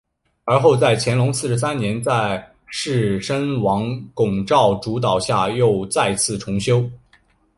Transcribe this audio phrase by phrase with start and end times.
[0.45, 6.89] 而后在乾隆四十三年在士绅王拱照主导下又再次重修。